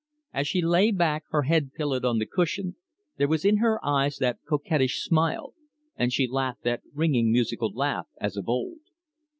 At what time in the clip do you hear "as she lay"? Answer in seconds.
0.33-0.89